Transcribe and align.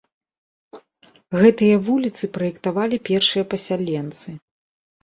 Гэтыя 1.41 1.75
вуліцы 1.91 2.23
праектавалі 2.39 2.97
першыя 3.13 3.43
пасяленцы. 3.55 4.29